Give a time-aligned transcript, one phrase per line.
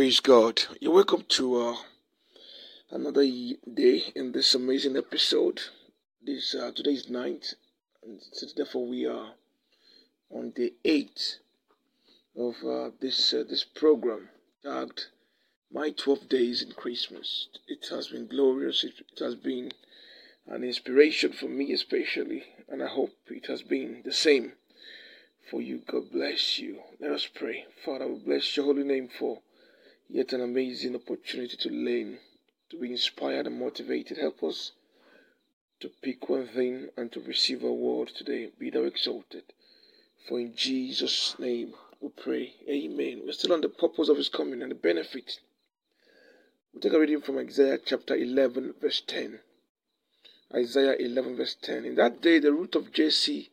[0.00, 0.62] Praise God.
[0.80, 1.76] You're welcome to uh,
[2.90, 5.60] another day in this amazing episode.
[6.22, 7.52] This uh, today's night,
[8.02, 9.34] and so therefore we are
[10.30, 11.40] on day eight
[12.34, 14.30] of uh, this uh, this program
[14.64, 15.08] tagged
[15.70, 18.82] "My 12 Days in Christmas." It has been glorious.
[18.82, 19.70] It, it has been
[20.46, 24.52] an inspiration for me, especially, and I hope it has been the same
[25.50, 25.82] for you.
[25.86, 26.78] God bless you.
[26.98, 27.66] Let us pray.
[27.84, 29.40] Father, we bless your holy name for
[30.12, 32.18] Yet an amazing opportunity to learn,
[32.70, 34.18] to be inspired and motivated.
[34.18, 34.72] Help us
[35.78, 38.50] to pick one thing and to receive a word today.
[38.58, 39.44] Be thou exalted.
[40.26, 42.54] For in Jesus' name we pray.
[42.68, 43.22] Amen.
[43.24, 45.38] We're still on the purpose of his coming and the benefit.
[46.72, 49.38] We'll take a reading from Isaiah chapter 11, verse 10.
[50.52, 51.84] Isaiah 11, verse 10.
[51.84, 53.50] In that day, the root of Jesse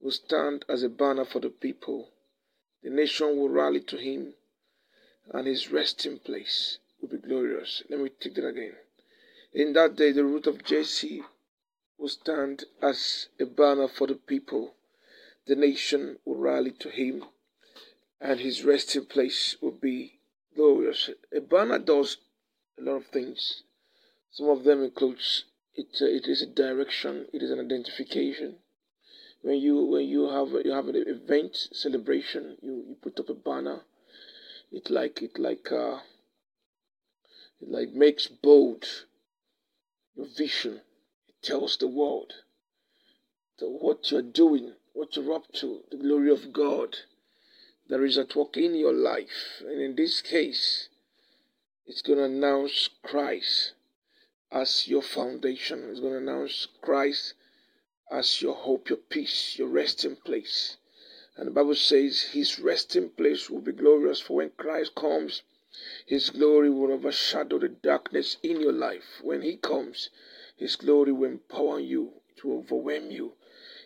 [0.00, 2.10] will stand as a banner for the people.
[2.82, 4.34] The nation will rally to him
[5.32, 7.82] and his resting place will be glorious.
[7.88, 8.74] Let me take that again.
[9.52, 11.22] In that day, the root of Jesse
[11.98, 14.74] will stand as a banner for the people.
[15.46, 17.24] The nation will rally to him,
[18.20, 20.18] and his resting place will be
[20.54, 21.10] glorious.
[21.34, 22.18] A banner does
[22.78, 23.62] a lot of things.
[24.30, 25.88] Some of them includes it.
[26.00, 27.26] Uh, it is a direction.
[27.32, 28.56] It is an identification.
[29.42, 33.34] When you when you have you have an event celebration, you you put up a
[33.34, 33.80] banner
[34.72, 35.98] it like it like uh
[37.60, 38.86] it like makes bold
[40.14, 40.80] your vision.
[41.28, 42.32] It tells the world
[43.60, 46.96] what you're doing what you're up to the glory of god
[47.88, 49.60] that is at work in your life.
[49.60, 50.88] And in this case
[51.86, 53.72] it's going to announce christ
[54.52, 55.90] as your foundation.
[55.90, 57.34] It's going to announce christ
[58.10, 60.76] as your hope your peace your resting place
[61.36, 65.42] and the Bible says his resting place will be glorious, for when Christ comes,
[66.04, 69.20] his glory will overshadow the darkness in your life.
[69.22, 70.10] When he comes,
[70.56, 73.34] his glory will empower you, it will overwhelm you,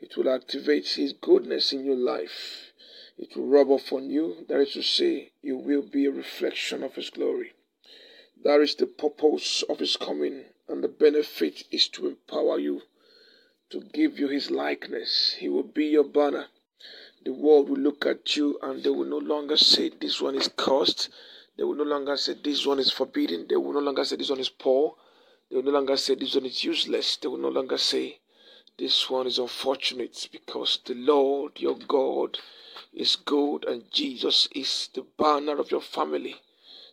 [0.00, 2.72] it will activate his goodness in your life.
[3.16, 4.44] It will rub off on you.
[4.48, 7.52] That is to say, you will be a reflection of his glory.
[8.44, 12.82] That is the purpose of his coming, and the benefit is to empower you,
[13.70, 15.36] to give you his likeness.
[15.38, 16.46] He will be your banner
[17.24, 20.48] the world will look at you and they will no longer say this one is
[20.56, 21.08] cursed.
[21.56, 23.46] They will no longer say this one is forbidden.
[23.48, 24.94] They will no longer say this one is poor.
[25.50, 27.16] They will no longer say this one is useless.
[27.16, 28.20] They will no longer say
[28.78, 32.38] this one is unfortunate because the Lord your God
[32.94, 36.36] is good and Jesus is the banner of your family.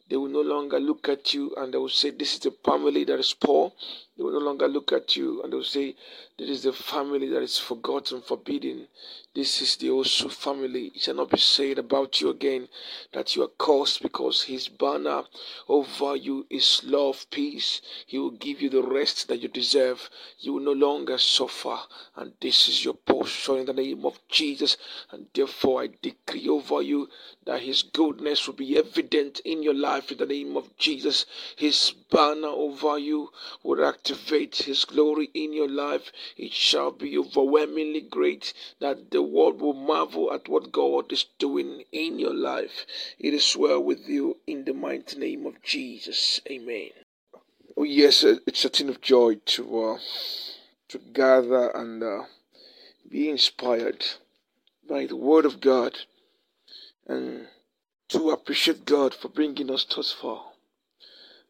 [0.07, 3.03] They will no longer look at you and they will say, This is the family
[3.05, 3.73] that is poor.
[4.15, 5.95] They will no longer look at you and they will say,
[6.37, 8.87] This is the family that is forgotten, forbidden.
[9.33, 10.91] This is the Osu family.
[10.95, 12.69] It shall not be said about you again
[13.13, 15.23] that you are cursed because his banner
[15.67, 17.81] over you is love, peace.
[18.05, 20.09] He will give you the rest that you deserve.
[20.39, 21.77] You will no longer suffer.
[22.15, 24.77] And this is your portion in the name of Jesus.
[25.11, 27.09] And therefore I decree over you
[27.45, 31.25] that his goodness will be evident in your life in the name of Jesus.
[31.55, 33.31] His banner over you
[33.63, 36.11] will activate his glory in your life.
[36.37, 41.83] It shall be overwhelmingly great that the world will marvel at what God is doing
[41.91, 42.85] in your life.
[43.19, 46.41] It is well with you in the mighty name of Jesus.
[46.49, 46.91] Amen.
[47.77, 49.99] Oh yes, it's a thing of joy to uh,
[50.87, 52.23] to gather and uh,
[53.09, 54.05] be inspired
[54.87, 55.97] by the Word of God
[57.07, 57.47] and
[58.09, 60.43] to appreciate God for bringing us thus far.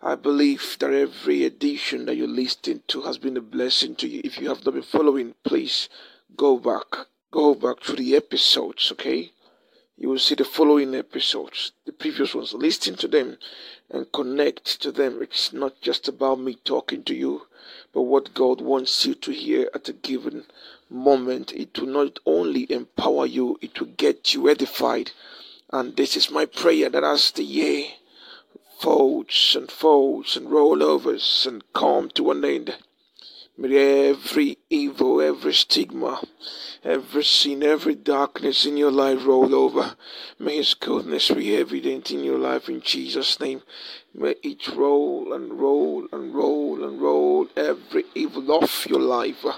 [0.02, 4.22] I believe that every edition that you're listening to has been a blessing to you.
[4.24, 5.90] If you have not been following, please
[6.36, 9.30] go back go back to the episodes, okay?
[9.98, 12.54] You will see the following episodes, the previous ones.
[12.54, 13.38] Listen to them
[13.90, 15.22] and connect to them.
[15.22, 17.48] It's not just about me talking to you,
[17.94, 20.46] but what God wants you to hear at a given
[20.90, 21.52] moment.
[21.52, 25.12] It will not only empower you, it will get you edified.
[25.72, 27.86] And this is my prayer that as the year
[28.80, 32.78] folds and folds and rollovers and come to an end,
[33.58, 36.22] May every evil, every stigma,
[36.84, 39.96] every sin, every darkness in your life roll over.
[40.38, 43.62] May His goodness be evident in your life in Jesus' name.
[44.14, 49.54] May it roll and roll and roll and roll every evil off your life uh,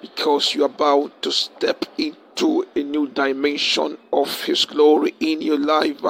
[0.00, 6.00] because you're about to step into a new dimension of His glory in your life.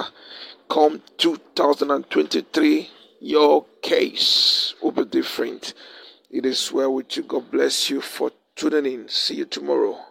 [0.69, 2.91] Come 2023,
[3.21, 5.75] your case will be different.
[6.31, 7.23] It is well with you.
[7.23, 9.09] God bless you for tuning in.
[9.09, 10.04] See you tomorrow.